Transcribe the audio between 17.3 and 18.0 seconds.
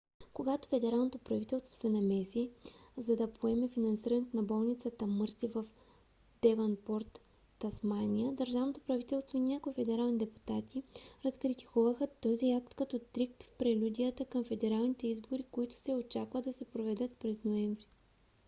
ноември